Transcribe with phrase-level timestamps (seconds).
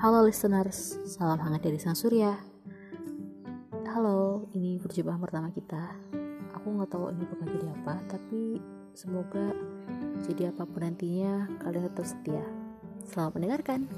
[0.00, 2.32] Halo listeners, salam hangat dari Sang Surya.
[3.84, 5.92] Halo, ini perjumpaan pertama kita.
[6.56, 8.64] Aku nggak tahu ini bakal jadi apa, tapi
[8.96, 9.52] semoga
[10.24, 12.40] jadi apa pun nantinya kalian tetap setia.
[13.04, 13.92] Selamat mendengarkan.